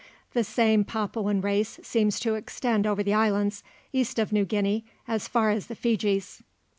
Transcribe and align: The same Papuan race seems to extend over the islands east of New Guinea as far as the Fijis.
The 0.33 0.43
same 0.43 0.83
Papuan 0.83 1.41
race 1.41 1.79
seems 1.83 2.19
to 2.21 2.33
extend 2.33 2.87
over 2.87 3.03
the 3.03 3.13
islands 3.13 3.63
east 3.93 4.17
of 4.17 4.31
New 4.33 4.45
Guinea 4.45 4.83
as 5.07 5.27
far 5.27 5.51
as 5.51 5.67
the 5.67 5.75
Fijis. 5.75 6.41